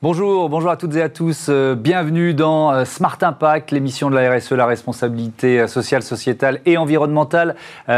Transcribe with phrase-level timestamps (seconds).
[0.00, 1.46] Bonjour, bonjour à toutes et à tous.
[1.48, 6.60] Euh, bienvenue dans euh, Smart Impact, l'émission de la RSE, la responsabilité euh, sociale, sociétale
[6.66, 7.56] et environnementale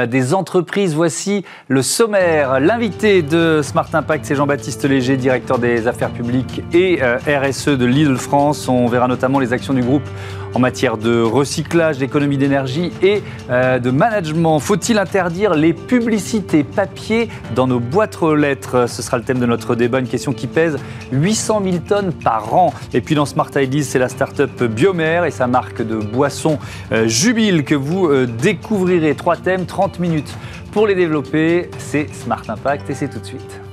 [0.09, 0.95] des entreprises.
[0.95, 2.59] Voici le sommaire.
[2.59, 8.17] L'invité de Smart Impact, c'est Jean-Baptiste Léger, directeur des affaires publiques et RSE de Lidl
[8.17, 8.67] France.
[8.67, 10.09] On verra notamment les actions du groupe
[10.55, 14.59] en matière de recyclage, d'économie d'énergie et de management.
[14.59, 18.89] Faut-il interdire les publicités papier dans nos boîtes aux lettres?
[18.89, 20.77] Ce sera le thème de notre débat, une question qui pèse
[21.13, 22.73] 800 000 tonnes par an.
[22.93, 26.59] Et puis dans Smart Ideas, c'est la start-up Biomer et sa marque de boissons
[26.93, 29.15] euh, Jubile que vous euh, découvrirez.
[29.15, 30.35] Trois thèmes, 30 minutes
[30.73, 31.71] pour les développer.
[31.79, 33.70] C'est Smart Impact et c'est tout de suite.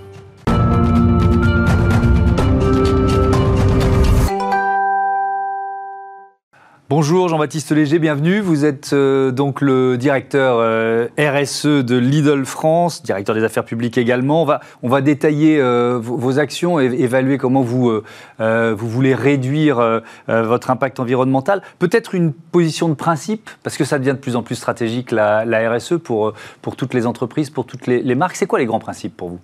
[7.00, 8.40] Bonjour Jean-Baptiste Léger, bienvenue.
[8.40, 14.00] Vous êtes euh, donc le directeur euh, RSE de Lidl France, directeur des affaires publiques
[14.00, 14.48] également.
[14.82, 18.02] On va, détailler euh, vos, actions et évaluer comment vous,
[18.40, 21.62] vous voulez réduire votre impact environnemental.
[21.78, 25.46] Peut-être une position de principe, parce que ça devient de plus en plus stratégique la,
[25.70, 28.38] RSE pour, pour toutes les entreprises, pour toutes les marques.
[28.38, 29.40] C'est quoi les grands principes pour vous?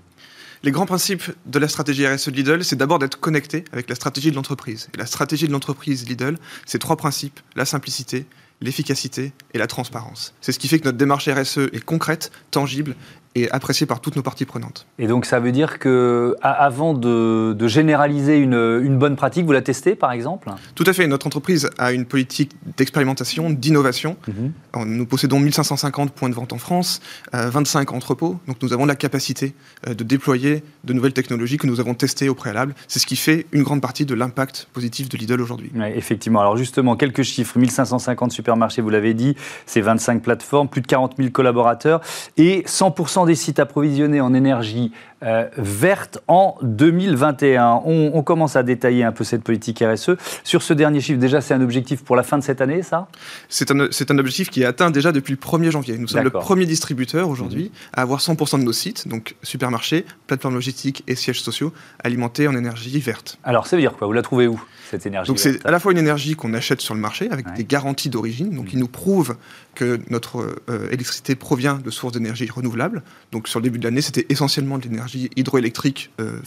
[0.64, 3.96] Les grands principes de la stratégie RSE de Lidl, c'est d'abord d'être connecté avec la
[3.96, 4.88] stratégie de l'entreprise.
[4.94, 8.26] Et la stratégie de l'entreprise Lidl, c'est trois principes, la simplicité,
[8.62, 10.34] l'efficacité et la transparence.
[10.40, 12.96] C'est ce qui fait que notre démarche RSE est concrète, tangible
[13.36, 14.86] et apprécié par toutes nos parties prenantes.
[15.00, 19.96] Et donc ça veut dire que avant de, généraliser une, bonne pratique, vous la testez
[19.96, 20.50] par exemple?
[20.76, 21.08] Tout à fait.
[21.08, 24.18] Notre entreprise a une politique d'expérimentation, d'innovation.
[24.28, 24.86] Mhm.
[24.86, 28.40] Nous possédons 1550 points de vente en France, 25 euh, entrepôts.
[28.48, 29.54] Donc nous avons la capacité
[29.88, 32.76] euh, de déployer de nouvelles technologies que nous avons testées au préalable.
[32.88, 35.72] C'est ce qui fait une grande partie de l'impact positif de Lidl aujourd'hui.
[35.96, 36.42] effectivement.
[36.42, 37.58] Alors justement, quelques chiffres.
[37.58, 42.02] 1550 supermarchés, vous l'avez dit, c'est 25 plateformes, plus de 40 000 collaborateurs
[42.38, 44.92] et 100% des sites approvisionnés en énergie
[45.24, 47.82] euh, verte en 2021.
[47.86, 50.12] On, commence à détailler un peu cette politique RSE.
[50.44, 53.08] Sur ce dernier chiffre, déjà, c'est un objectif pour la fin de cette année, ça?
[53.50, 55.98] C'est un, un, objectif qui est atteint déjà depuis le 1er janvier.
[55.98, 60.56] Nous sommes le premier distributeur aujourd'hui à avoir 100% de nos sites, donc supermarchés, plateformes
[60.56, 61.74] logistiques et sièges sociaux,
[62.04, 63.40] alimentés en énergie verte.
[63.44, 64.08] Alors, ça veut dire quoi?
[64.08, 66.82] Vous la trouvez où cette énergie Donc c'est à la fois une énergie qu'on achète
[66.82, 68.80] sur le marché avec des garanties d'origine, donc qui mmh.
[68.80, 69.36] nous prouve
[69.76, 73.04] que notre euh, électricité provient de sources d'énergie renouvelables.
[73.32, 76.40] Donc sur le début de l'année, c'était essentiellement de l'énergie hydroélectrique euh,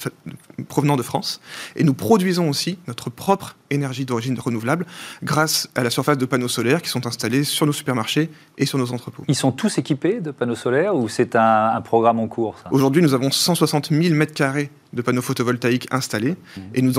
[0.69, 1.41] provenant de France.
[1.77, 4.87] Et nous produisons aussi notre propre énergie d'origine renouvelable
[5.23, 8.79] grâce à la surface de panneaux solaires qui sont installés sur nos supermarchés et sur
[8.79, 9.25] nos entrepôts.
[9.29, 13.15] Ils sont tous équipés de panneaux solaires ou c'est un, programme en cours Aujourd'hui, nous
[13.15, 16.61] avons 160 000 m2 de panneaux photovoltaïques installés mmh.
[16.75, 16.93] et nous,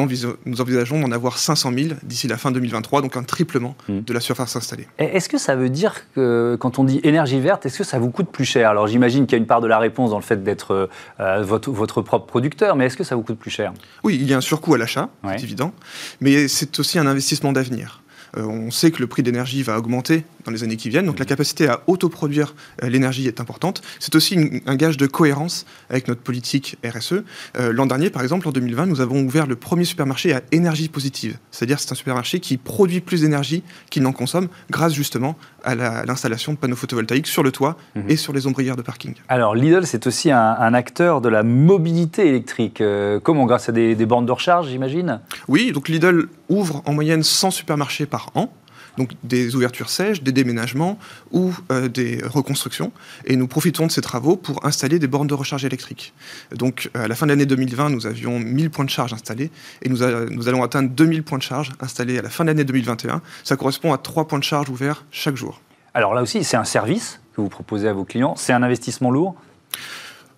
[0.45, 3.99] nous envisageons d'en avoir 500 000 d'ici la fin 2023, donc un triplement mmh.
[4.01, 4.87] de la surface installée.
[4.97, 8.11] Est-ce que ça veut dire que quand on dit énergie verte, est-ce que ça vous
[8.11, 8.69] coûte plus cher?
[8.69, 11.43] Alors j'imagine qu'il y a une part de la réponse dans le fait d'être euh,
[11.43, 13.73] votre, votre, propre producteur, mais est-ce que ça vous coûte plus cher?
[14.03, 15.73] Oui, il y a un surcoût à l'achat, c'est évident,
[16.21, 18.03] mais c'est aussi un investissement d'avenir.
[18.35, 21.19] Euh, on sait que le prix d'énergie va augmenter dans les années qui viennent, donc
[21.19, 23.81] la capacité à autoproduire euh, l'énergie est importante.
[23.99, 27.23] C'est aussi un gage de cohérence avec notre politique RSE.
[27.59, 30.87] Euh, l'an dernier, par exemple, en 2020, nous avons ouvert le premier supermarché à énergie
[30.87, 35.75] positive, c'est-à-dire c'est un supermarché qui produit plus d'énergie qu'il n'en consomme grâce justement à
[36.05, 38.05] l'installation de panneaux photovoltaïques sur le toit mhm.
[38.07, 39.15] et sur les ombrières de parking.
[39.27, 42.81] Alors Lidl, c'est aussi un, acteur de la mobilité électrique.
[43.23, 43.45] comment?
[43.45, 45.19] Grâce à des, des bornes de recharge, j'imagine?
[45.47, 48.49] Oui, donc Lidl ouvre en moyenne 100 supermarchés par an.
[48.97, 50.97] Donc des ouvertures sèches, des déménagements
[51.31, 52.91] ou euh, des reconstructions.
[53.25, 56.13] Et nous profitons de ces travaux pour installer des bornes de recharge électrique.
[56.55, 59.89] Donc à la fin de l'année 2020, nous avions 1000 points de charge installés et
[59.89, 59.99] nous,
[60.31, 63.21] nous allons atteindre 2000 points de charge installés à la fin de l'année 2021.
[63.43, 65.61] Ça correspond à 3 points de charge ouverts chaque jour.
[65.93, 68.35] Alors là aussi, c'est un service que vous proposez à vos clients.
[68.35, 69.35] C'est un investissement lourd?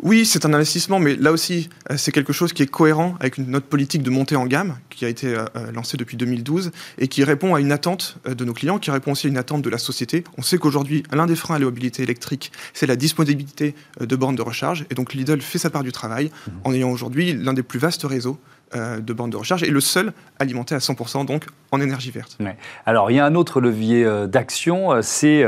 [0.02, 3.38] Oui, c'est un investissement, mais là aussi, euh, c'est quelque chose qui est cohérent avec
[3.38, 7.10] notre politique de montée en gamme qui a été euh, euh, lancée depuis 2012 et
[7.10, 9.70] qui répond à une attente de nos clients, qui répond aussi à une attente de
[9.70, 10.24] la société.
[10.38, 14.38] On sait qu'aujourd'hui, l'un des freins à la mobilité électrique, c'est la disponibilité de bornes
[14.38, 14.86] de recharge.
[14.90, 16.52] Et donc Lidl fait sa part du travail mmh.
[16.64, 18.40] en ayant aujourd'hui l'un des plus vastes réseaux
[18.76, 22.38] euh, de bandes de recharge et le seul alimenté à 100% donc en énergie verte.
[22.86, 25.44] Alors il y a un autre levier euh, d'action, euh, c'est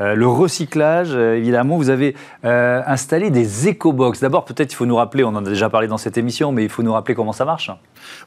[0.00, 1.14] le recyclage.
[1.14, 4.20] Évidemment, vous avez installé des éco-box.
[4.20, 6.64] D'abord, peut-être il faut nous rappeler, on en a déjà parlé dans cette émission, mais
[6.64, 7.70] il faut nous rappeler comment ça marche.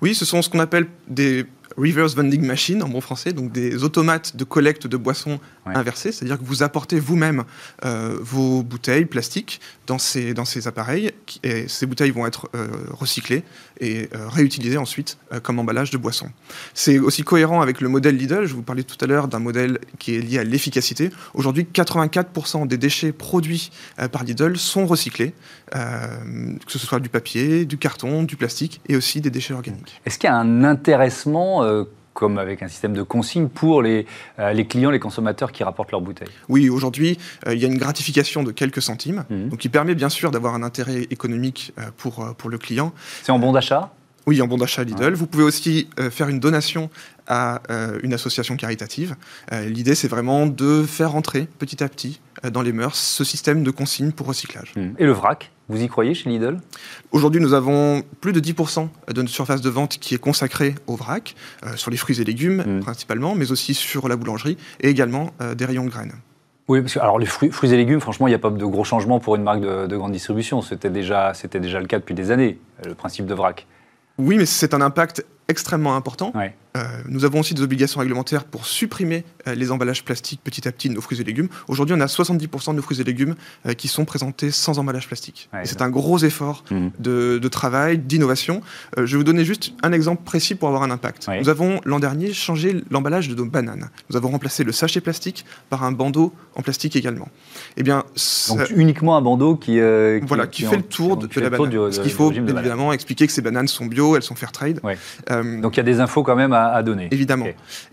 [0.01, 1.45] Oui, ce sont ce qu'on appelle des
[1.77, 6.39] reverse vending machine en bon français, donc des automates de collecte de boissons inversés, c'est-à-dire
[6.39, 7.44] que vous apportez vous-même
[7.85, 11.12] euh, vos bouteilles plastiques dans ces, dans ces appareils,
[11.44, 13.44] et ces bouteilles vont être euh, recyclées
[13.79, 16.31] et réutilisées ensuite comme emballage de boissons.
[16.74, 19.77] C'est aussi cohérent avec le modèle Lidl, je vous parlais tout à l'heure d'un modèle
[20.00, 21.12] qui est lié à l'efficacité.
[21.35, 23.69] Aujourd'hui, 84% des déchets produits
[24.12, 25.35] par Lidl sont recyclés,
[25.71, 30.01] que ce soit du papier, du carton, du plastique et aussi des déchets organiques.
[30.07, 31.84] Est-ce qu'il y a un intéressement euh,
[32.14, 34.08] comme avec un système de consigne pour les,
[34.40, 37.68] euh, les, clients, les consommateurs qui rapportent leurs bouteilles Oui, aujourd'hui, euh, il y a
[37.68, 39.50] une gratification de quelques centimes, mhm.
[39.50, 42.92] donc qui permet bien sûr d'avoir un intérêt économique pour, pour le client.
[43.22, 43.92] C'est en bon d'achat?
[44.27, 45.13] Oui, en bon d'achat Lidl.
[45.13, 46.89] Vous pouvez aussi faire une donation
[47.27, 47.62] à
[48.03, 49.15] une association caritative.
[49.51, 53.71] L'idée, c'est vraiment de faire entrer petit à petit dans les mœurs ce système de
[53.71, 54.74] consigne pour recyclage.
[54.75, 54.95] Mhm.
[55.00, 56.59] Et le vrac vous y croyez chez Lidl?
[57.12, 60.95] Aujourd'hui, nous avons plus de 10% de notre surface de vente qui est consacrée au
[60.95, 61.35] vrac,
[61.65, 62.80] euh, sur les fruits et légumes mm.
[62.80, 66.13] principalement, mais aussi sur la boulangerie et également euh, des rayons de graines.
[66.69, 68.65] Oui, parce que alors les fruits, fruits et légumes, franchement, il n'y a pas de
[68.65, 70.62] gros changements pour une marque de, de grande distribution.
[70.62, 73.68] C'était déjà, c'était déjà le cas depuis des années, le principe de vrac.
[74.18, 76.31] Oui, mais c'est un impact extrêmement important.
[77.08, 80.90] Nous avons aussi des obligations réglementaires pour supprimer euh, les emballages plastiques petit à petit
[80.90, 81.48] de nos fruits et légumes.
[81.68, 83.36] Aujourd'hui, on a 70% de nos fruits et légumes
[83.66, 85.50] euh, qui sont présentés sans emballage plastique.
[85.64, 86.88] c'est un gros effort mmh.
[87.00, 88.62] de, travail, d'innovation.
[88.98, 91.28] je vais vous donner juste un exemple précis pour avoir un impact.
[91.40, 93.90] Nous avons l'an dernier changé l'emballage de nos bananes.
[94.10, 97.30] Nous avons remplacé le sachet plastique par un bandeau en plastique également.
[97.78, 98.04] Eh bien,
[98.50, 101.92] Donc uniquement un bandeau qui, voilà, qui, fait le tour de, la banane.
[101.92, 104.80] Ce qu'il faut évidemment expliquer que ces bananes sont bio, elles sont fair trade.
[105.31, 107.07] Euh, Donc il y a des infos quand même à, donner.
[107.12, 107.48] Évidemment.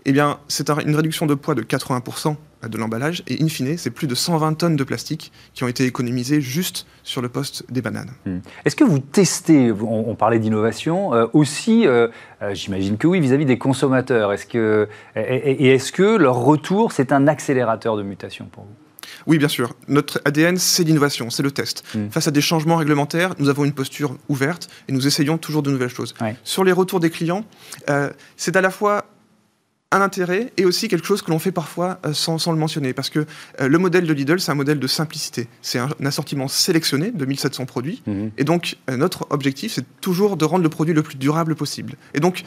[0.05, 2.35] Eh bien, c'est une réduction de poids de 80%
[2.67, 5.85] de l'emballage et in fine, c'est plus de 120 tonnes de plastique qui ont été
[5.85, 8.11] économisées juste sur le poste des bananes.
[8.25, 8.39] Hmm.
[8.65, 12.07] Est-ce que vous testez, on, parlait d'innovation, euh, aussi, euh,
[12.53, 17.27] j'imagine que oui, vis-à-vis des consommateurs, est-ce que, et est-ce que leur retour, c'est un
[17.27, 18.84] accélérateur de mutation pour vous?
[19.27, 19.73] Oui, bien sûr.
[19.87, 21.83] Notre ADN, c'est l'innovation, c'est le test.
[21.95, 22.09] Mm.
[22.09, 25.71] Face à des changements réglementaires, nous avons une posture ouverte et nous essayons toujours de
[25.71, 26.13] nouvelles choses.
[26.43, 27.45] Sur les retours des clients,
[27.89, 29.05] euh, c'est à la fois
[29.91, 32.93] un intérêt et aussi quelque chose que l'on fait parfois euh, sans, le mentionner.
[32.93, 33.25] Parce que
[33.61, 35.47] euh, le modèle de Lidl, c'est un modèle de simplicité.
[35.61, 38.01] C'est un, assortiment sélectionné de 1700 produits.
[38.07, 38.31] Mm-hmm.
[38.37, 41.95] Et donc, notre objectif, c'est toujours de rendre le produit le plus durable possible.
[42.13, 42.43] Et donc,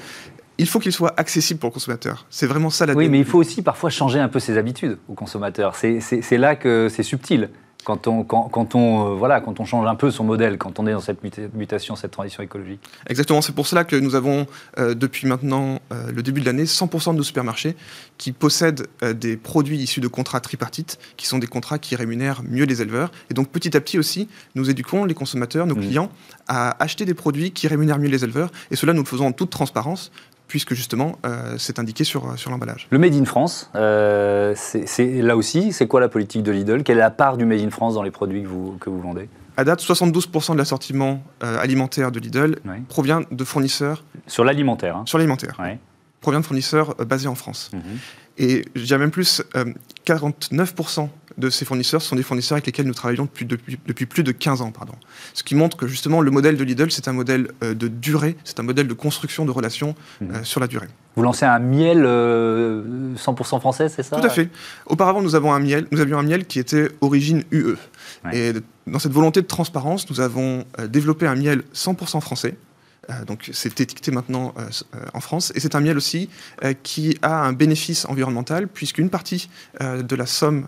[0.59, 2.27] il faut qu'il soit accessible pour le consommateur.
[2.31, 4.99] C'est vraiment ça la Oui, mais il faut aussi parfois changer un peu ses habitudes
[5.09, 5.75] au consommateur.
[5.77, 7.49] C'est là que c'est subtil.
[7.85, 10.87] Quand on, quand, on, euh, voilà, quand on change un peu son modèle, quand on
[10.87, 11.21] est dans cette
[11.55, 12.81] mutation, cette transition écologique.
[13.09, 14.47] Exactement, c'est pour cela que nous avons,
[14.79, 17.77] euh, depuis maintenant euh, le début de l'année, 100% de nos supermarchés
[18.19, 22.65] qui possèdent des produits issus de contrats tripartites, qui sont des contrats qui rémunèrent mieux
[22.65, 23.11] les éleveurs.
[23.31, 25.81] Et donc petit à petit aussi, nous éduquons les consommateurs, nos mmh.
[25.81, 26.11] clients,
[26.49, 28.51] à acheter des produits qui rémunèrent mieux les éleveurs.
[28.71, 30.11] Et cela, nous le faisons en toute transparence,
[30.49, 32.89] puisque justement, euh, c'est indiqué sur, sur l'emballage.
[32.91, 36.83] Le Made in France, euh, c'est là aussi, c'est quoi la politique de Lidl?
[36.83, 39.01] Quelle est la part du Made in France dans les produits que vous, que vous
[39.01, 39.29] vendez?
[39.57, 42.59] À date, 72% de l'assortiment euh, alimentaire de Lidl
[42.89, 44.05] provient de fournisseurs.
[44.27, 45.03] Sur l'alimentaire hein.
[45.07, 45.61] Sur l'alimentaire.
[46.21, 47.71] Provient de fournisseurs basés en France.
[47.73, 47.83] Mhm.
[48.39, 49.43] Et je dirais même plus,
[50.07, 53.47] 49% de ces fournisseurs sont des fournisseurs avec lesquels nous travaillons depuis,
[53.87, 54.73] depuis, plus de 15 ans.
[54.73, 54.93] Pardon.
[55.35, 58.37] Ce qui montre que justement le modèle de Lidl, c'est un modèle euh, de durée,
[58.45, 60.25] c'est un modèle de construction de relations mmh.
[60.31, 60.89] euh, sur la durée.
[61.17, 63.17] Vous lancez un miel 100% euh,
[63.59, 64.17] français, c'est ça?
[64.17, 64.51] Tout à fait.
[64.87, 67.77] Auparavant, nous, avons un miel, nous avions un miel qui était origine UE.
[68.33, 68.53] Et
[68.87, 72.57] dans cette volonté de transparence, nous avons développé un miel 100% français
[73.27, 75.53] donc c'est étiqueté maintenant euh, euh, en France.
[75.55, 76.29] Et c'est un miel aussi
[76.83, 79.49] qui a un bénéfice environnemental, puisqu'une partie
[79.81, 80.67] de la somme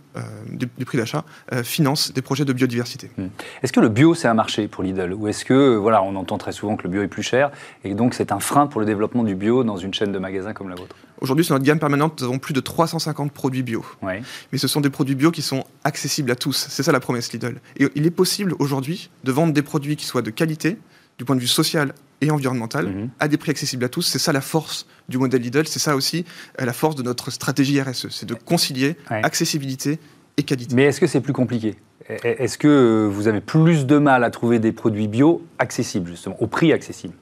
[0.48, 1.24] du, prix d'achat
[1.62, 3.10] finance des projets de biodiversité.
[3.16, 3.28] Hmm.
[3.62, 5.12] Est-ce que le bio, c'est un marché pour Lidl?
[5.12, 7.50] Ou est-ce que, voilà, on entend très souvent que le bio est plus cher,
[7.84, 10.52] et donc c'est un frein pour le développement du bio dans une chaîne de magasins
[10.52, 10.96] comme la vôtre?
[11.20, 13.84] Aujourd'hui, sur notre gamme permanente, nous avons plus de 350 produits bio.
[14.02, 16.66] Mais ce sont des produits bio qui sont accessibles à tous.
[16.70, 17.60] C'est ça la promesse Lidl.
[17.76, 20.78] Et il est possible aujourd'hui de vendre des produits qui soient de qualité,
[21.18, 23.10] du point de vue social et environnemental, mhm.
[23.18, 24.02] à des prix accessibles à tous.
[24.02, 26.24] C'est ça la force du modèle Lidl, c'est ça aussi
[26.60, 29.98] euh, la force de notre stratégie RSE, c'est de concilier accessibilité
[30.36, 30.74] et qualité.
[30.74, 31.76] Mais est-ce que c'est plus compliqué?
[32.24, 36.48] Est-ce que vous avez plus de mal à trouver des produits bio accessibles, justement, au
[36.48, 37.14] prix accessible?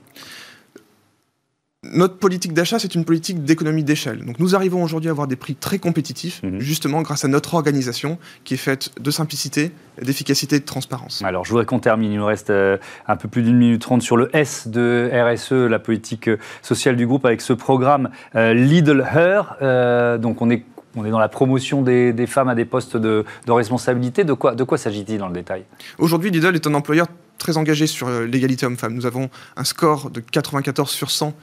[1.92, 4.24] Notre politique d'achat, c'est une politique d'économie d'échelle.
[4.24, 6.60] Donc nous arrivons aujourd'hui à avoir des prix très compétitifs, mhm.
[6.60, 11.22] justement grâce à notre organisation qui est faite de simplicité, d'efficacité et de transparence.
[11.24, 12.76] Alors je voudrais qu'on termine, il nous reste euh,
[13.06, 16.96] un peu plus d'une minute trente sur le S de RSE, la politique euh, sociale
[16.96, 20.18] du groupe, avec ce programme euh, Lidl Her.
[20.18, 20.64] donc on est
[20.96, 24.24] on est dans la promotion des, des femmes à des postes de, de responsabilité.
[24.24, 25.64] De quoi, de quoi s'agit-il dans le détail?
[25.98, 27.06] Aujourd'hui, Lidl est un employeur
[27.38, 28.94] très engagés sur l'égalité homme-femme.
[28.94, 31.34] Nous avons un score de 94 sur 100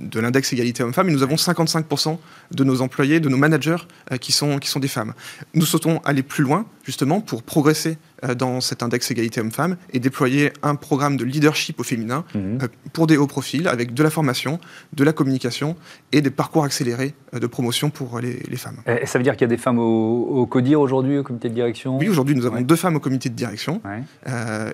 [0.00, 2.18] de l'index égalité homme-femme et nous avons 55%
[2.50, 3.76] de nos employés, de nos managers
[4.20, 5.12] qui, sont, qui sont des femmes.
[5.54, 7.98] Nous souhaitons aller plus loin, justement, pour progresser
[8.38, 12.58] dans cet index égalité homme-femme et déployer un programme de leadership au féminin mhm.
[12.92, 14.60] pour des hauts profils avec de la formation,
[14.92, 15.76] de la communication
[16.12, 18.78] et des parcours accélérés de promotion pour les, femmes.
[18.86, 21.48] Et ça veut dire qu'il y a des femmes au, au CODIR aujourd'hui, au comité
[21.48, 21.98] de direction?
[21.98, 23.80] Oui, aujourd'hui nous avons deux femmes au comité de direction.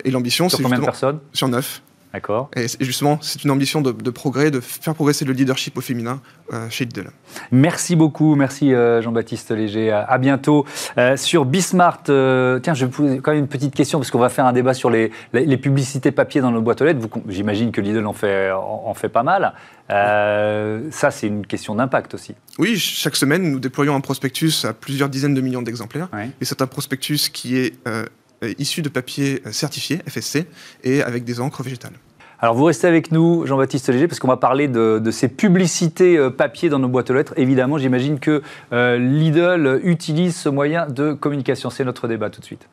[0.05, 0.57] et l'ambition, c'est.
[0.57, 1.19] Sur combien de personnes?
[1.33, 1.83] Sur neuf.
[2.13, 2.51] D'accord.
[2.57, 6.21] Et, justement, c'est une ambition de, progrès, de faire progresser le leadership au féminin
[6.53, 7.11] euh, chez Lidl.
[7.53, 9.93] Merci beaucoup, merci euh, Jean-Baptiste Léger.
[9.93, 10.67] À, bientôt.
[10.99, 14.19] Euh, sur Bismart, tiens, je vais vous poser quand même une petite question, parce qu'on
[14.19, 15.11] va faire un débat sur les,
[15.59, 17.01] publicités papier dans nos boîtes aux lettres.
[17.29, 19.53] J'imagine que Lidl en fait, en, fait pas mal.
[19.89, 22.35] ça, c'est une question d'impact aussi.
[22.59, 26.09] Oui, chaque semaine, nous déployons un prospectus à plusieurs dizaines de millions d'exemplaires.
[26.41, 27.75] Et c'est un prospectus qui est
[28.59, 30.47] issus de papier euh, certifié, FSC,
[30.85, 31.95] et avec des encres végétales.
[32.39, 36.31] Alors vous restez avec nous, Jean-Baptiste Léger, parce qu'on va parler de, ces publicités euh,
[36.31, 37.35] papier dans nos boîtes aux lettres.
[37.37, 38.43] Évidemment, j'imagine que
[38.73, 41.69] Lidl utilise ce moyen de communication.
[41.69, 42.67] C'est notre débat tout de suite.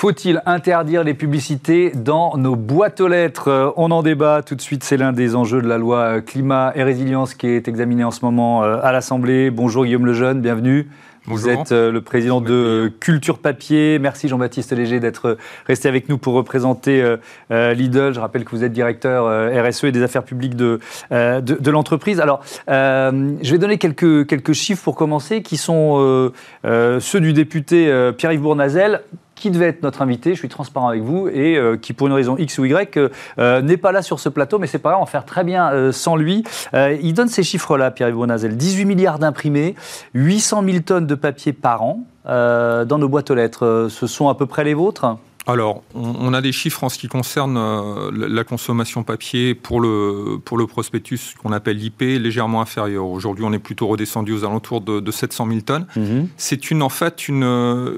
[0.00, 3.48] Faut-il interdire les publicités dans nos boîtes aux lettres?
[3.48, 4.82] Euh, On en débat tout de suite.
[4.82, 8.10] C'est l'un des enjeux de la loi euh, climat et résilience qui est examiné en
[8.10, 9.50] ce moment euh, à l'Assemblée.
[9.50, 10.88] Bonjour Guillaume Lejeune, bienvenue.
[11.26, 13.98] Vous êtes le président de Culture Papier.
[13.98, 17.04] Merci Jean-Baptiste Léger d'être resté avec nous pour représenter
[17.50, 18.14] Lidl.
[18.14, 20.80] Je rappelle que vous êtes directeur RSE et des affaires publiques de,
[21.10, 22.20] de, l'entreprise.
[22.20, 26.32] Alors, je vais donner quelques, quelques chiffres pour commencer, qui sont
[26.64, 29.02] ceux du député Pierre-Yves Bournazel
[29.40, 32.12] qui devait être notre invité, je suis transparent avec vous, et euh, qui, pour une
[32.12, 34.90] raison X ou Y, euh, euh, n'est pas là sur ce plateau, mais c'est pas
[34.90, 36.44] grave, on faire très bien sans lui.
[36.74, 39.74] il donne ces chiffres-là, Pierre-Yves Bonazel 18 milliards d'imprimés,
[40.14, 43.88] 800 000 tonnes de papier par an dans nos boîtes aux lettres.
[43.90, 45.16] ce sont à peu près les vôtres?
[45.46, 50.38] Alors, on, a des chiffres en ce qui concerne euh, la consommation papier pour le,
[50.44, 53.06] pour le prospectus qu'on appelle l'IP légèrement inférieur.
[53.06, 55.86] Aujourd'hui, on est plutôt redescendu aux alentours de, 700 000 tonnes.
[55.96, 56.28] Mhm.
[56.36, 57.42] C'est une, en fait une,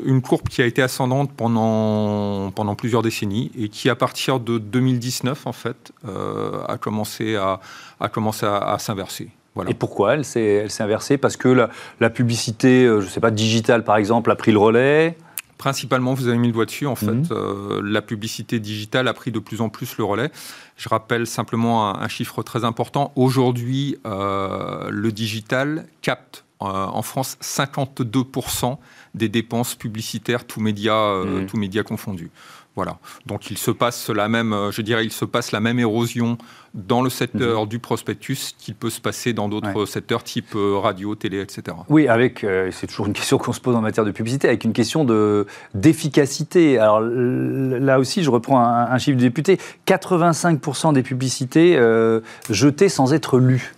[0.06, 4.58] une, courbe qui a été ascendante pendant, pendant plusieurs décennies et qui, à partir de
[4.58, 7.61] 2019, en fait, euh, a commencé à,
[8.00, 9.30] a commencé à, s'inverser.
[9.54, 9.70] Voilà.
[9.70, 11.18] Et pourquoi elle s'est inversée?
[11.18, 11.70] Parce que la,
[12.00, 15.16] la publicité, euh, je ne sais pas, digitale par exemple, a pris le relais
[15.62, 17.28] Principalement, vous avez mis le doigt dessus, en fait, mhm.
[17.31, 20.33] euh, la publicité digitale a pris de plus en plus le relais.
[20.76, 23.12] Je rappelle simplement un, chiffre très important.
[23.14, 28.76] Aujourd'hui, euh, le digital capte euh, en France 52%
[29.14, 31.47] des dépenses publicitaires, tous médias, mhm.
[31.47, 32.33] tous médias confondus.
[32.74, 32.98] Voilà.
[33.26, 36.38] Donc il se passe la même, je dirais, il se passe la même érosion
[36.74, 37.68] dans le secteur mhm.
[37.68, 41.76] du prospectus qu'il peut se passer dans d'autres secteurs type euh, radio, télé, etc.
[41.88, 44.64] Oui, avec, euh, c'est toujours une question qu'on se pose en matière de publicité, avec
[44.64, 46.78] une question de, d'efficacité.
[46.78, 53.12] Alors là aussi, je reprends un, chiffre du député, 85% des publicités euh, jetées sans
[53.12, 53.74] être lues.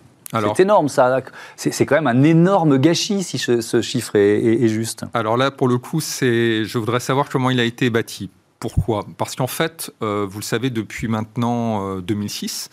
[0.57, 1.21] C'est énorme, ça.
[1.55, 5.05] C'est quand même un énorme gâchis si ce, chiffre est, est, juste.
[5.15, 8.31] Alors là, pour le coup, je voudrais savoir comment il a été bâti.
[8.65, 9.05] Pourquoi?
[9.19, 12.71] Parce qu'en fait, euh, vous le savez, depuis maintenant 2006,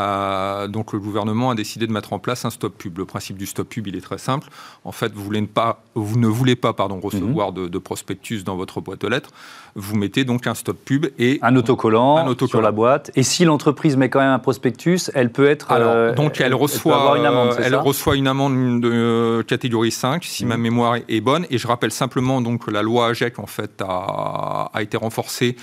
[0.00, 2.98] euh, donc le gouvernement a décidé de mettre en place un stop pub.
[2.98, 4.48] Le principe du stop pub, il est très simple.
[4.84, 7.68] En fait, vous, voulez ne, pas, vous ne voulez pas pardon, recevoir mhm.
[7.68, 9.30] de, prospectus dans votre boîte aux lettres.
[9.74, 13.10] Vous mettez donc un stop pub et un autocollant, sur la boîte.
[13.14, 17.16] Et si l'entreprise met quand même un prospectus, elle peut être euh, donc elle, reçoit
[17.16, 17.56] une amende.
[17.62, 20.62] Elle reçoit une amende de catégorie 5 si ma mhm.
[20.62, 21.46] mémoire est bonne.
[21.50, 25.56] Et je rappelle simplement donc que la loi AGEC en fait a, a été renforcée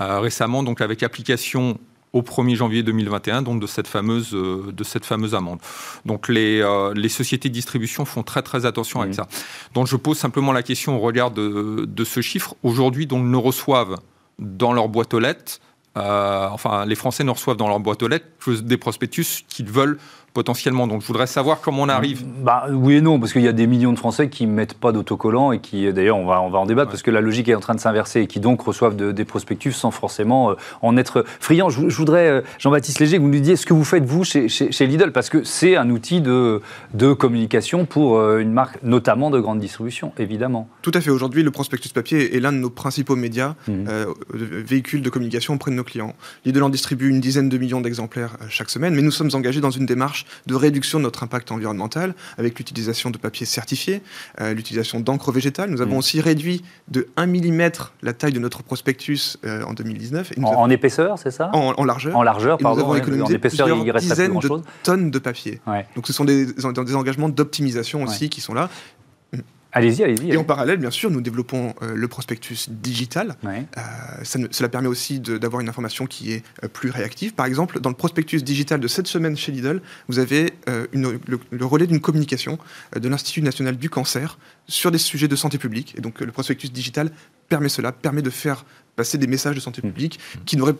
[0.00, 1.78] euh, récemment donc avec application
[2.12, 5.60] au 1er janvier 2021, donc de cette fameuse, euh, de cette fameuse amende.
[6.04, 9.16] Donc les, euh, les sociétés de distribution font très très attention avec mmh.
[9.16, 9.28] ça.
[9.74, 12.54] Donc je pose simplement la question au regard de, de ce chiffre.
[12.62, 13.96] Aujourd'hui, donc ne reçoivent
[14.38, 15.60] dans leur boîte aux lettres,
[15.96, 19.70] euh, enfin les Français ne reçoivent dans leur boîte aux lettres que des prospectus qu'ils
[19.70, 19.98] veulent
[20.32, 20.86] potentiellement.
[20.86, 22.24] Donc je voudrais savoir comment on arrive.
[22.42, 24.74] Bah, oui et non, parce qu'il y a des millions de Français qui ne mettent
[24.74, 27.48] pas d'autocollants et qui, d'ailleurs, on va, on va en débattre parce que la logique
[27.48, 30.96] est en train de s'inverser et qui donc reçoivent des prospectus sans forcément euh, en
[30.96, 31.68] être friands.
[31.68, 34.48] Je, voudrais, euh, Jean-Baptiste Léger, que vous nous disiez ce que vous faites vous chez,
[34.48, 36.60] chez, Lidl, parce que c'est un outil de,
[36.94, 40.68] de communication pour euh, une marque, notamment de grande distribution, évidemment.
[40.82, 41.10] Tout à fait.
[41.10, 43.84] Aujourd'hui, le prospectus papier est l'un de nos principaux médias, mmh.
[44.32, 46.14] véhicules de communication auprès de nos clients.
[46.44, 49.70] Lidl en distribue une dizaine de millions d'exemplaires chaque semaine, mais nous sommes engagés dans
[49.70, 54.02] une démarche de réduction de notre impact environnemental avec l'utilisation de papier certifié,
[54.40, 55.70] euh, l'utilisation d'encre végétale.
[55.70, 55.98] Nous avons mm.
[55.98, 57.70] aussi réduit de 1 mm
[58.02, 60.32] la taille de notre prospectus euh, en 2019.
[60.42, 61.50] en, épaisseur, c'est ça?
[61.52, 62.16] En, largeur.
[62.16, 62.80] En largeur, pardon.
[62.80, 65.60] nous avons économisé en épaisseur, il reste dizaines de tonnes de papier.
[65.96, 68.68] Donc ce sont des, des engagements d'optimisation aussi qui sont là.
[69.72, 70.32] Allez-y, allez-y.
[70.32, 73.36] Et en parallèle, bien sûr, nous développons euh, le prospectus digital.
[73.44, 73.60] Euh,
[74.24, 77.34] cela permet aussi d'avoir une information qui est euh, plus réactive.
[77.34, 80.52] Par exemple, dans le prospectus digital de cette semaine chez Lidl, vous avez
[80.92, 82.58] le, relais d'une communication
[82.96, 85.94] de l'Institut national du cancer sur des sujets de santé publique.
[85.96, 87.10] Et donc, le prospectus digital
[87.48, 88.64] permet cela, permet de faire
[88.96, 89.88] passer des messages de santé mmh.
[89.88, 90.76] publique qui n'auraient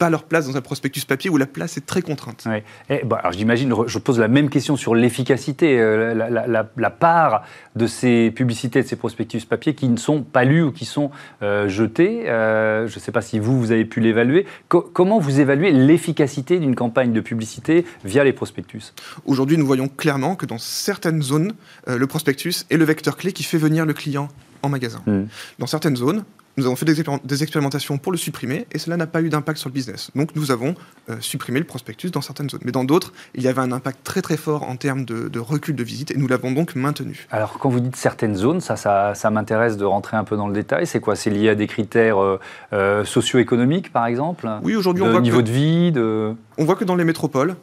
[0.00, 2.48] pas leur place dans un prospectus papier où la place est très contrainte.
[2.88, 7.44] Et, alors j'imagine, je pose la même question sur l'efficacité, euh, la, part
[7.76, 11.10] de ces publicités, de ces prospectus papier qui ne sont pas lus ou qui sont
[11.42, 12.30] euh, jetés.
[12.30, 14.46] Euh, je ne sais pas si vous, vous avez pu l'évaluer.
[14.68, 18.94] comment vous évaluez l'efficacité d'une campagne de publicité via les prospectus?
[19.26, 21.52] Aujourd'hui, nous voyons clairement que dans certaines zones,
[21.86, 24.28] le prospectus est le vecteur clé qui fait venir le client
[24.62, 25.02] en magasin.
[25.06, 25.24] Mmh.
[25.58, 26.24] Dans certaines zones,
[26.56, 29.68] nous avons fait des, expérimentations pour le supprimer et cela n'a pas eu d'impact sur
[29.68, 30.10] le business.
[30.14, 30.74] Donc nous avons
[31.08, 32.60] euh, supprimé le prospectus dans certaines zones.
[32.64, 35.74] Mais dans d'autres, il y avait un impact très très fort en termes de, recul
[35.74, 37.26] de visite et nous l'avons donc maintenu.
[37.30, 40.54] Alors quand vous dites certaines zones, ça, ça, m'intéresse de rentrer un peu dans le
[40.54, 40.86] détail.
[40.86, 41.16] C'est quoi?
[41.16, 42.38] C'est lié à des critères euh,
[42.72, 44.48] euh, socio-économiques par exemple?
[44.62, 46.34] Oui, aujourd'hui on voit niveau de vie de...
[46.58, 47.56] On voit que dans les métropoles,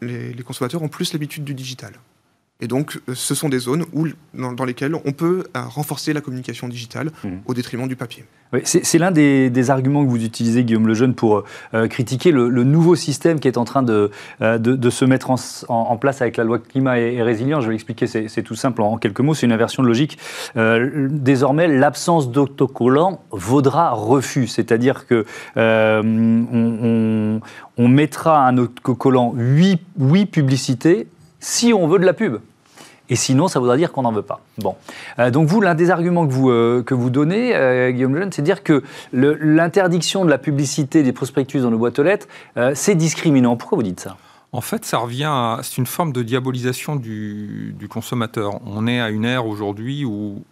[0.00, 1.92] les consommateurs ont plus l'habitude du digital.
[2.60, 6.20] Et donc, euh, ce sont des zones où, dans, lesquelles on peut euh, renforcer la
[6.20, 7.28] communication digitale mmh.
[7.46, 8.24] au détriment du papier.
[8.62, 11.42] c'est l'un des, arguments que vous utilisez, Guillaume Lejeune, pour
[11.74, 15.30] euh, critiquer le, nouveau système qui est en train de, de, se mettre
[15.68, 17.62] en, place avec la loi climat et, résilience.
[17.62, 20.18] Je vais l'expliquer, c'est tout simple en, quelques mots, c'est une inversion de logique.
[20.54, 25.24] désormais, l'absence d'autocollant vaudra refus, c'est-à-dire que
[25.56, 27.40] on,
[27.76, 31.08] on, mettra un autocollant 8, 8 publicités
[31.44, 32.38] si on veut de la pub.
[33.10, 34.40] Et sinon, ça voudra dire qu'on n'en veut pas.
[34.56, 34.76] Bon.
[35.18, 38.32] Euh, donc vous, l'un des arguments que vous, euh, que vous donnez, euh, Guillaume Lejeune,
[38.32, 38.82] c'est dire que
[39.12, 42.26] l'interdiction de la publicité des prospectus dans nos boîtes aux lettres,
[42.74, 43.56] c'est discriminant.
[43.56, 44.16] Pourquoi vous dites ça?
[44.52, 45.60] En fait, ça revient à.
[45.62, 48.60] C'est une forme de diabolisation du, du, consommateur.
[48.64, 50.44] On est à une ère aujourd'hui où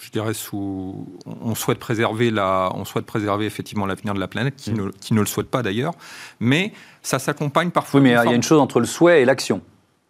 [0.00, 4.56] je dirais, sous, on souhaite préserver la, on souhaite préserver effectivement l'avenir de la planète,
[4.56, 4.76] qui, mm.
[4.76, 5.92] ne, qui ne le souhaite pas d'ailleurs,
[6.40, 8.00] mais ça s'accompagne parfois.
[8.00, 9.62] Oui, mais il y a une chose entre le souhait et l'action.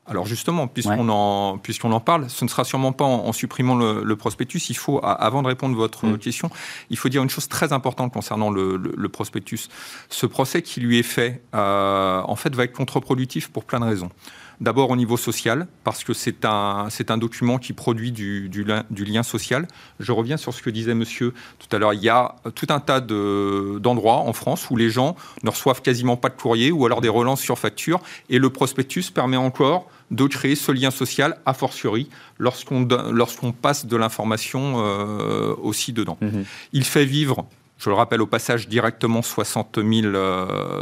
[0.06, 4.16] Alors justement, puisqu'on en, puisqu'on en parle, ce ne sera sûrement pas en, supprimant le,
[4.16, 4.68] prospectus.
[4.68, 6.18] Il faut, avant de répondre à votre mm.
[6.18, 6.50] question,
[6.90, 9.68] il faut dire une chose très importante concernant le, prospectus.
[10.08, 13.84] Ce procès qui lui est fait, euh, en fait, va être contre-productif pour plein de
[13.84, 14.10] raisons.
[14.60, 19.04] D'abord au niveau social, parce que c'est un, c'est un document qui produit du, du,
[19.04, 19.66] lien social.
[19.98, 21.94] Je reviens sur ce que disait monsieur tout à l'heure.
[21.94, 25.80] Il y a tout un tas de, d'endroits en France où les gens ne reçoivent
[25.80, 28.00] quasiment pas de courrier ou alors des relances sur facture.
[28.28, 32.08] Et le prospectus permet encore de créer ce lien social, a fortiori,
[32.38, 36.18] lorsqu'on, lorsqu'on passe de l'information euh, aussi dedans.
[36.20, 37.46] Mmh Il fait vivre
[37.80, 40.14] je le rappelle au passage, directement 60 000,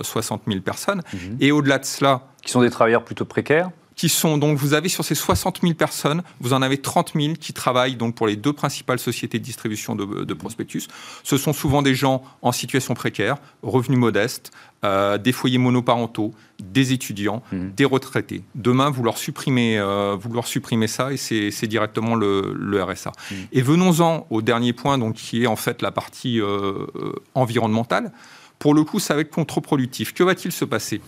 [0.03, 1.03] 60 000 personnes.
[1.13, 1.37] Mhm.
[1.41, 2.23] Et au-delà de cela...
[2.43, 5.75] Qui sont des travailleurs plutôt précaires qui sont donc vous avez sur ces 60 000
[5.75, 9.45] personnes, vous en avez 30 000 qui travaillent donc pour les deux principales sociétés de
[9.45, 10.87] distribution de, prospectus.
[11.25, 14.53] Ce sont souvent des gens en situation précaire, revenus modestes,
[14.85, 17.71] euh, des foyers monoparentaux, des étudiants, mmh.
[17.77, 18.45] des retraités.
[18.55, 23.11] Demain, vous leur supprimez, euh, vous leur supprimez ça et c'est directement le, RSA.
[23.11, 23.35] Mmh.
[23.51, 26.87] Et venons-en au dernier point, donc qui est en fait la partie euh,
[27.35, 28.13] environnementale.
[28.61, 30.15] Pour le coup, ça va être contre-productif.
[30.15, 31.01] Que va-t-il se passer?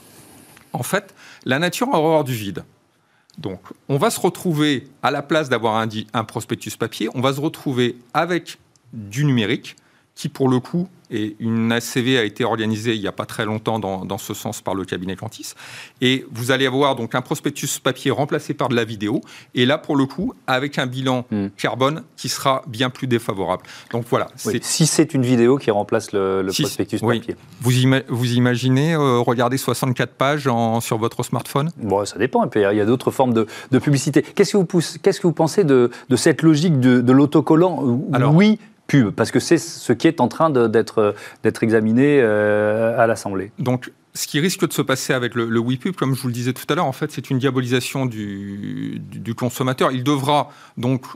[0.72, 2.64] En fait, la nature a horreur du vide.
[3.38, 7.32] Donc, on va se retrouver, à la place d'avoir un, un prospectus papier, on va
[7.32, 8.58] se retrouver avec
[8.92, 9.76] du numérique
[10.16, 13.44] qui, pour le coup, et une ACV a été organisée il n'y a pas très
[13.44, 15.54] longtemps dans, ce sens par le cabinet Cantis.
[16.00, 19.20] Et vous allez avoir donc un prospectus papier remplacé par de la vidéo.
[19.54, 21.48] Et là, pour le coup, avec un bilan hmm.
[21.56, 23.62] carbone qui sera bien plus défavorable.
[23.92, 24.28] Donc voilà.
[24.62, 27.36] si c'est une vidéo qui remplace le, prospectus papier.
[27.60, 27.72] Vous,
[28.08, 30.48] vous imaginez euh, regarder 64 pages
[30.80, 31.70] sur votre smartphone?
[31.76, 32.48] Bon, ça dépend.
[32.54, 33.46] il y a d'autres formes de,
[33.78, 34.22] publicité.
[34.22, 37.82] Qu'est-ce que vous, qu'est-ce que vous pensez de, cette logique de, l'autocollant?
[38.32, 38.58] Oui,
[39.16, 41.14] parce que c'est ce qui est en train d'être
[41.62, 43.52] examiné euh, à l'Assemblée.
[43.58, 46.34] Donc, ce qui risque de se passer avec le, le WePub, comme je vous le
[46.34, 49.00] disais tout à l'heure, en fait, c'est une diabolisation du,
[49.36, 49.92] consommateur.
[49.92, 51.06] Il devra donc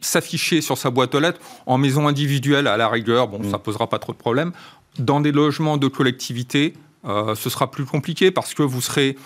[0.00, 3.28] s'afficher sur sa boîte aux lettres en maison individuelle à la rigueur.
[3.28, 3.50] Bon, mm.
[3.50, 4.52] ça posera pas trop de problèmes.
[4.98, 6.74] Dans des logements de collectivité,
[7.06, 9.16] euh, ce sera plus compliqué parce que vous serez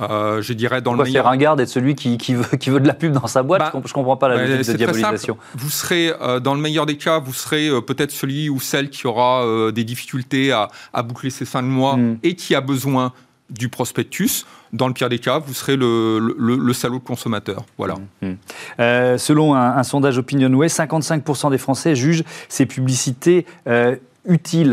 [0.00, 1.24] euh, je dirais dans le meilleur...
[1.24, 3.60] C'est ringard d'être celui qui, qui, veut, qui veut de la pub dans sa boîte.
[3.60, 5.36] Bah, je, ne comprends pas la logique de diabolisation.
[5.54, 8.90] Vous serez, euh, dans le meilleur des cas, vous serez euh, peut-être celui ou celle
[8.90, 12.18] qui aura des difficultés à, à, boucler ses fins de mois mm.
[12.22, 13.12] et qui a besoin
[13.50, 14.44] du prospectus.
[14.72, 17.64] Dans le pire des cas, vous serez le, le, le salaud de consommateur.
[17.78, 17.94] Voilà.
[18.20, 18.28] Mm.
[18.28, 19.18] Mm.
[19.18, 23.46] selon un, un, sondage OpinionWay, 55% des Français jugent ces publicités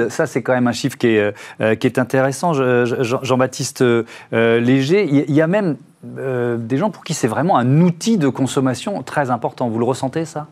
[0.09, 5.07] Ça, c'est quand même un chiffre qui est, euh, qui est intéressant, Jean-Baptiste euh, Léger.
[5.27, 9.31] Il y a même des gens pour qui c'est vraiment un outil de consommation très
[9.31, 9.69] important.
[9.69, 10.47] Vous le ressentez, ça?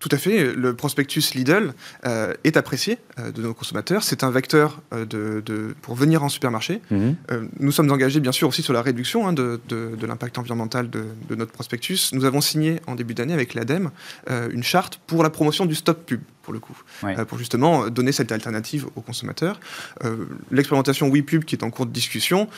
[0.00, 0.54] Tout à fait.
[0.54, 1.74] Le prospectus Lidl
[2.06, 4.02] euh, est apprécié euh, de nos consommateurs.
[4.02, 6.80] C'est un vecteur euh, de, pour venir en supermarché.
[6.90, 7.16] Mhm.
[7.60, 11.04] nous sommes engagés, bien sûr, aussi sur la réduction hein, de, de l'impact environnemental de,
[11.36, 12.12] notre prospectus.
[12.12, 13.90] Nous avons signé en début d'année avec l'ADEME
[14.28, 16.76] une charte pour la promotion du stop pub, pour le coup,
[17.28, 19.60] pour justement donner cette alternative aux consommateurs.
[20.50, 22.48] L'expérimentation WePub qui est en cours de discussion,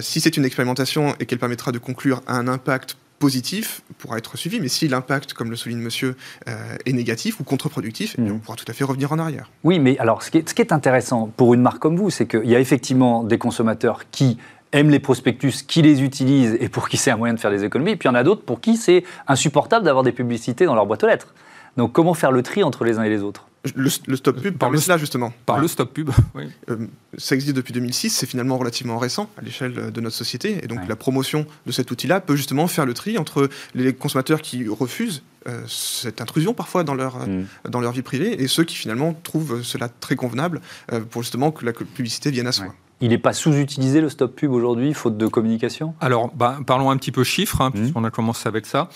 [0.00, 4.58] si c'est une expérimentation et qu'elle permettra de conclure un impact positif pourra être suivi,
[4.58, 6.16] mais si l'impact, comme le souligne monsieur,
[6.48, 8.32] euh, est négatif ou contre-productif, eh mm.
[8.32, 9.48] on pourra tout à fait revenir en arrière.
[9.62, 12.10] Oui, mais alors ce qui est, ce qui est intéressant pour une marque comme vous,
[12.10, 14.38] c'est qu'il y a effectivement des consommateurs qui
[14.72, 17.62] aiment les prospectus, qui les utilisent et pour qui c'est un moyen de faire des
[17.62, 20.64] économies, et puis il y en a d'autres pour qui c'est insupportable d'avoir des publicités
[20.64, 21.32] dans leur boîte aux lettres.
[21.76, 23.46] Donc comment faire le tri entre les uns et les autres?
[23.74, 25.32] Le, stop pub par le cela justement.
[25.46, 26.10] Par le stop pub.
[26.34, 26.44] Oui.
[26.70, 30.66] Euh, ça existe depuis 2006, c'est finalement relativement récent à l'échelle de notre société, et
[30.66, 34.66] donc la promotion de cet outil-là peut justement faire le tri entre les consommateurs qui
[34.68, 37.46] refusent euh, cette intrusion parfois dans leur, mm.
[37.68, 40.60] dans leur vie privée et ceux qui finalement trouvent cela très convenable
[40.92, 42.74] euh, pour justement que la publicité vienne à soi.
[43.00, 45.92] Il n'est pas sous-utilisé le stop pub aujourd'hui, faute de communication?
[46.00, 47.72] Alors, bah, parlons un petit peu chiffres, hein, mm.
[47.72, 48.88] puisqu'on a commencé avec ça.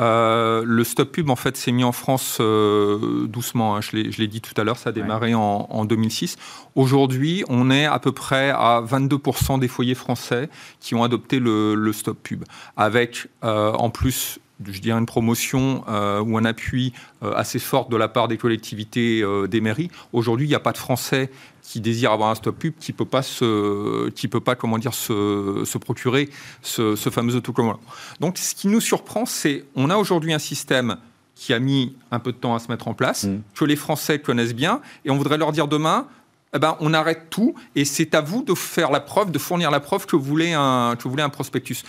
[0.00, 3.76] Euh, le stop pub, en fait, s'est mis en France euh, doucement.
[3.76, 6.36] Hein, je l'ai dit tout à l'heure, ça a démarré en, 2006.
[6.74, 10.48] Aujourd'hui, on est à peu près à 22% des foyers français
[10.80, 12.44] qui ont adopté le, stop pub,
[12.76, 14.38] avec euh, en plus
[14.70, 19.60] je dirais une promotion ou un appui assez fort de la part des collectivités, des
[19.60, 19.90] mairies.
[20.12, 21.30] Aujourd'hui, il n'y a pas de Français
[21.62, 24.94] qui désire avoir un stop pub qui peut pas se, qui peut pas comment dire
[24.94, 26.28] se, se procurer
[26.60, 27.78] ce, ce fameux autocollant.
[28.20, 30.96] Donc, ce qui nous surprend, c'est on a aujourd'hui un système
[31.34, 33.40] qui a mis un peu de temps à se mettre en place, mm.
[33.54, 36.06] que les Français connaissent bien, et on voudrait leur dire demain,
[36.54, 39.70] eh ben, on arrête tout, et c'est à vous de faire la preuve, de fournir
[39.70, 41.82] la preuve que vous voulez un, que vous voulez un prospectus.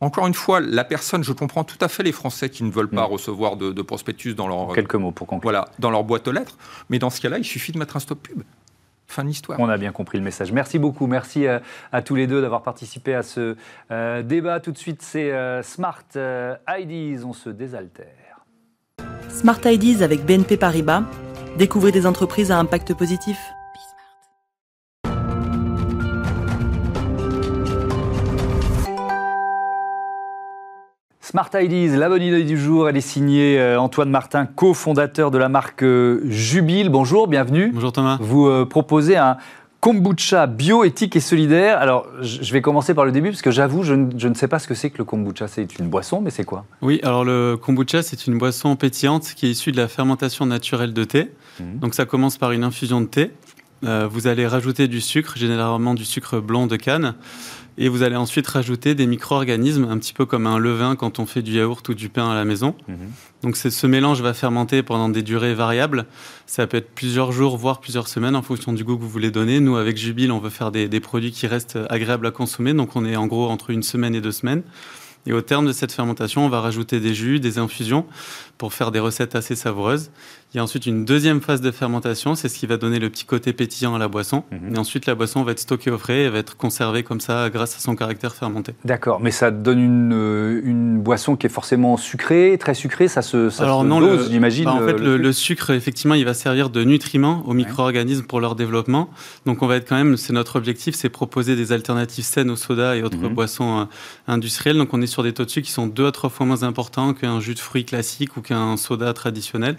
[0.00, 2.88] Encore une fois, la personne, je comprends tout à fait les Français qui ne veulent
[2.88, 3.12] pas mm.
[3.12, 5.50] recevoir de, de, prospectus dans leur quelques mots pour conclure.
[5.50, 6.56] Voilà, dans leur boîte aux lettres.
[6.88, 8.42] Mais dans ce cas-là, il suffit de mettre un stop pub.
[9.08, 9.58] Fin d'histoire.
[9.58, 10.52] On a bien compris le message.
[10.52, 11.06] Merci beaucoup.
[11.06, 13.56] Merci à, tous les deux d'avoir participé à ce
[13.90, 14.60] euh, débat.
[14.60, 17.24] Tout de suite, c'est euh, Smart euh, IDs.
[17.24, 18.44] On se désaltère.
[19.30, 21.04] Smart IDs avec BNP Paribas.
[21.56, 23.38] Découvrez des entreprises à impact positif.
[31.30, 35.36] Smart Ideas, la bonne idée du jour, elle est signée euh, Antoine Martin, cofondateur de
[35.36, 36.88] la marque euh, Jubile.
[36.88, 37.70] Bonjour, bienvenue.
[37.70, 38.16] Bonjour Thomas.
[38.18, 39.36] Vous euh, proposez un
[39.80, 41.80] kombucha bio, éthique et solidaire.
[41.80, 44.66] Alors, je vais commencer par le début parce que j'avoue, je, ne sais pas ce
[44.66, 45.48] que c'est que le kombucha.
[45.48, 46.64] C'est une boisson, mais c'est quoi?
[46.80, 50.94] Oui, alors le kombucha, c'est une boisson pétillante qui est issue de la fermentation naturelle
[50.94, 51.30] de thé.
[51.60, 51.78] Mhm.
[51.80, 53.32] Donc, ça commence par une infusion de thé.
[53.82, 57.16] vous allez rajouter du sucre, généralement du sucre blanc de canne.
[57.80, 61.26] Et vous allez ensuite rajouter des micro-organismes, un petit peu comme un levain quand on
[61.26, 62.74] fait du yaourt ou du pain à la maison.
[62.88, 62.96] Mhm.
[63.42, 66.06] Donc ce mélange va fermenter pendant des durées variables.
[66.46, 69.30] Ça peut être plusieurs jours, voire plusieurs semaines en fonction du goût que vous voulez
[69.30, 69.60] donner.
[69.60, 72.74] Nous, avec Jubile, on veut faire des, des produits qui restent agréables à consommer.
[72.74, 74.64] Donc on est en gros entre une semaine et deux semaines.
[75.26, 78.06] Et au terme de cette fermentation, on va rajouter des jus, des infusions
[78.56, 80.10] pour faire des recettes assez savoureuses.
[80.54, 83.10] Il y a ensuite une deuxième phase de fermentation, c'est ce qui va donner le
[83.10, 84.44] petit côté pétillant à la boisson.
[84.50, 84.74] Mhm.
[84.74, 87.50] Et ensuite, la boisson va être stockée au frais et va être conservée comme ça
[87.50, 88.72] grâce à son caractère fermenté.
[88.86, 93.20] D'accord, mais ça donne une, euh, une, boisson qui est forcément sucrée, très sucrée, ça
[93.20, 94.64] se, ça Alors non, j'imagine.
[94.64, 98.54] Bah, en fait, le, sucre, effectivement, il va servir de nutriment aux micro-organismes pour leur
[98.54, 99.10] développement.
[99.44, 102.56] Donc on va être quand même, c'est notre objectif, c'est proposer des alternatives saines au
[102.56, 103.34] soda et autres mhm.
[103.34, 103.84] boissons euh,
[104.26, 104.78] industrielles.
[104.78, 106.62] Donc on est sur des taux de sucre qui sont deux à trois fois moins
[106.62, 109.76] importants qu'un jus de fruits classique ou qu'un soda traditionnel.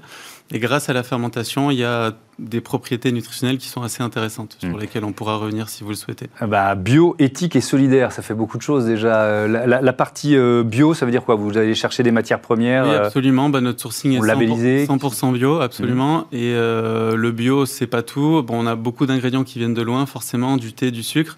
[0.51, 4.57] Et grâce à la fermentation, il y a des propriétés nutritionnelles qui sont assez intéressantes,
[4.59, 4.79] sur hmm.
[4.79, 6.27] lesquelles on pourra revenir si vous le souhaitez.
[6.39, 9.21] Ah bah, bio, éthique et solidaire, ça fait beaucoup de choses déjà.
[9.21, 11.35] Euh, la, partie euh, bio, ça veut dire quoi?
[11.35, 13.49] Vous allez chercher des matières premières Oui, euh, absolument.
[13.49, 16.19] Bah, notre sourcing est 100%, 100 bio, absolument.
[16.31, 16.35] Hmm.
[16.35, 18.41] Et le bio, c'est pas tout.
[18.41, 21.37] Bon, on a beaucoup d'ingrédients qui viennent de loin, forcément, du thé, du sucre.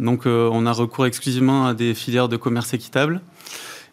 [0.00, 3.20] Donc, on a recours exclusivement à des filières de commerce équitable.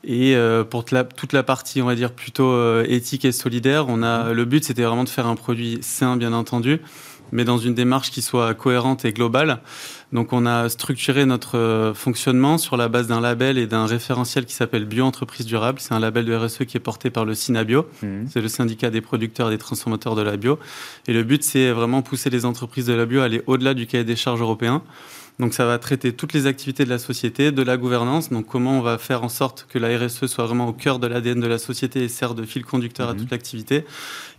[0.03, 4.03] Et euh, pour toute la, partie, on va dire, plutôt euh, éthique et solidaire, on
[4.03, 6.79] a, le but, c'était vraiment de faire un produit sain, bien entendu,
[7.31, 9.59] mais dans une démarche qui soit cohérente et globale.
[10.13, 14.45] Donc, on a structuré notre euh, fonctionnement sur la base d'un label et d'un référentiel
[14.45, 15.79] qui s'appelle Bio-entreprise durable.
[15.81, 17.85] C'est un label de RSE qui est porté par le SINABio.
[18.01, 18.07] Mmh.
[18.29, 20.59] C'est le syndicat des producteurs et des transformateurs de la bio.
[21.07, 23.87] Et le but, c'est vraiment pousser les entreprises de la bio à aller au-delà du
[23.87, 24.83] cahier des charges européen
[25.39, 28.79] Donc ça va traiter toutes les activités de la société, de la gouvernance, donc comment
[28.79, 31.45] on va faire en sorte que la RSE soit vraiment au cœur de l'ADN de
[31.45, 33.19] la société et sert de fil conducteur à mhm.
[33.19, 33.85] toute l'activité.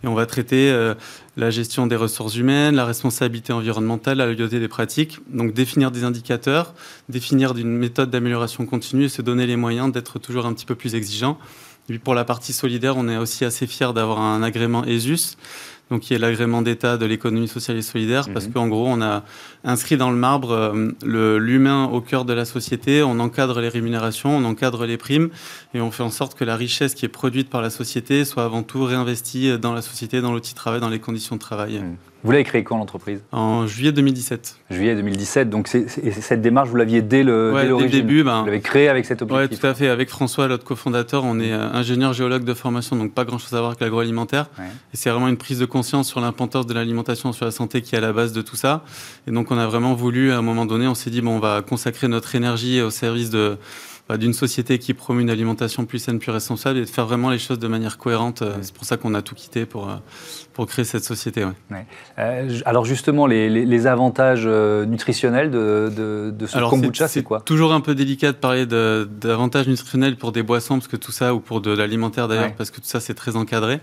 [0.03, 0.93] Et on va traiter euh,
[1.37, 5.19] la gestion des ressources humaines, la responsabilité environnementale, la loyauté des pratiques.
[5.29, 6.73] Donc définir des indicateurs,
[7.07, 10.75] définir une méthode d'amélioration continue et se donner les moyens d'être toujours un petit peu
[10.75, 11.37] plus exigeant.
[11.87, 15.37] Et puis pour la partie solidaire, on est aussi assez fier d'avoir un agrément ESUS
[15.89, 18.53] donc qui est l'agrément d'État de l'économie sociale et solidaire, parce mhm.
[18.53, 19.23] qu'en gros, on a
[19.63, 24.35] inscrit dans le marbre euh, l'humain au cœur de la société, on encadre les rémunérations,
[24.35, 25.29] on encadre les primes,
[25.73, 28.45] et on fait en sorte que la richesse qui est produite par la société soit
[28.45, 31.79] avant tout réinvestie dans la société, dans l'outil de travail, dans les conditions de travail.
[31.79, 31.95] Mhm.
[32.23, 33.21] Vous l'avez créé quand l'entreprise?
[33.31, 34.57] En juillet 2017.
[34.71, 35.49] Juillet 2017.
[35.49, 38.23] Donc cette démarche, vous l'aviez dès le, dès le début.
[38.23, 39.49] Ben, vous l'avez créé avec cet objectif.
[39.51, 39.87] Oui, tout à fait.
[39.87, 43.59] Avec François, l'autre cofondateur, on est euh, ingénieur géologue de formation, donc pas grand-chose à
[43.59, 44.47] voir avec l'agroalimentaire.
[44.59, 47.95] Et c'est vraiment une prise de conscience sur l'importance de l'alimentation, sur la santé qui
[47.95, 48.83] est à la base de tout ça.
[49.27, 51.39] Et donc on a vraiment voulu, à un moment donné, on s'est dit bon, on
[51.39, 53.57] va consacrer notre énergie au service de
[54.17, 57.37] d'une société qui promeut une alimentation plus saine, plus responsable et de faire vraiment les
[57.37, 58.41] choses de manière cohérente.
[58.41, 59.95] Euh, c'est pour ça qu'on a tout quitté pour, euh,
[60.53, 61.45] pour créer cette société.
[62.17, 67.41] Euh, alors justement, les, avantages nutritionnels de, de, ce kombucha, c'est quoi?
[67.41, 71.33] Toujours un peu délicat de parler d'avantages nutritionnels pour des boissons, parce que tout ça,
[71.33, 73.79] ou pour de l'alimentaire d'ailleurs, parce que tout ça, c'est très encadré.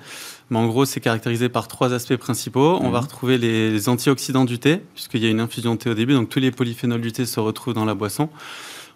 [0.51, 2.79] Mais en gros, c'est caractérisé par trois aspects principaux.
[2.81, 3.05] On va mhm.
[3.05, 6.15] retrouver les, les antioxydants du thé, puisqu'il y a une infusion de thé au début,
[6.15, 8.29] donc tous les polyphénols du thé se retrouvent dans la boisson.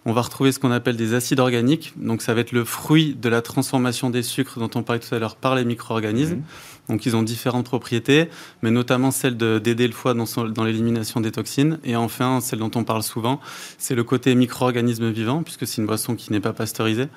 [0.05, 1.93] On va retrouver ce qu'on appelle des acides organiques.
[1.95, 5.13] Donc, ça va être le fruit de la transformation des sucres dont on parlait tout
[5.13, 6.37] à l'heure par les micro-organismes.
[6.37, 6.43] Mhm.
[6.89, 8.27] Donc, ils ont différentes propriétés,
[8.63, 11.77] mais notamment celle d'aider le foie dans, dans l'élimination des toxines.
[11.83, 13.39] Et enfin, celle dont on parle souvent,
[13.77, 17.07] c'est le côté micro-organisme vivant, puisque c'est une boisson qui n'est pas pasteurisée.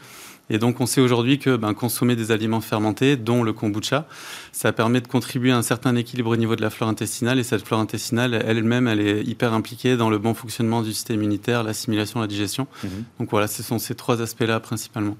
[0.51, 4.07] Et donc, on sait aujourd'hui que ben, consommer des aliments fermentés, dont le kombucha,
[4.53, 7.39] ça permet de contribuer à un certain équilibre au niveau de la flore intestinale.
[7.39, 11.17] Et cette flore intestinale, elle-même, elle est hyper impliquée dans le bon fonctionnement du système
[11.17, 12.67] immunitaire, l'assimilation, la digestion.
[12.83, 12.91] Mhm.
[13.21, 15.17] Donc voilà, ce sont ces trois aspects-là principalement.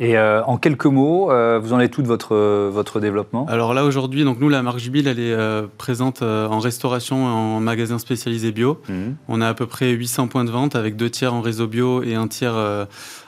[0.00, 2.34] Et euh, en quelques mots, euh, vous en êtes tout de votre,
[2.70, 3.46] votre développement?
[3.46, 7.60] Alors là, aujourd'hui, donc nous, la marque Jubile, elle est euh, présente en restauration en
[7.60, 8.80] magasin spécialisé bio.
[8.88, 9.16] Mhm.
[9.28, 12.02] On a à peu près 800 points de vente avec deux tiers en réseau bio
[12.02, 12.56] et un tiers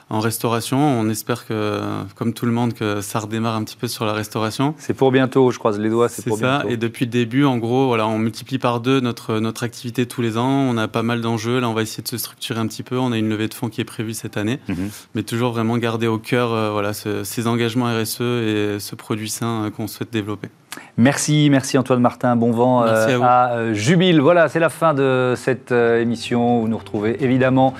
[0.09, 0.77] en restauration.
[0.77, 1.79] On espère que,
[2.15, 4.75] comme tout le monde, que ça redémarre un petit peu sur la restauration.
[4.77, 6.63] C'est pour bientôt, je croise les doigts, c'est pour ça.
[6.69, 10.21] Et depuis le début, en gros, voilà, on multiplie par deux notre, notre activité tous
[10.21, 10.49] les ans.
[10.49, 11.59] On a pas mal d'enjeux.
[11.59, 12.97] Là, on va essayer de se structurer un petit peu.
[12.97, 14.59] On a une levée de fonds qui est prévue cette année.
[14.67, 14.89] Mhm.
[15.15, 19.65] Mais toujours vraiment garder au cœur euh, voilà, ces engagements RSE et ce produit sain
[19.65, 20.49] euh, qu'on souhaite développer.
[20.97, 22.35] Merci, merci Antoine Martin.
[22.35, 24.21] Bon vent euh, à, à, Jubile.
[24.21, 26.61] Voilà, c'est la fin de cette émission.
[26.61, 27.73] Vous nous retrouvez évidemment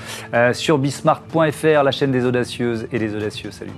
[0.54, 3.52] sur bismart.fr, la chaîne des audacieuses et des audacieux.
[3.52, 3.72] Salut.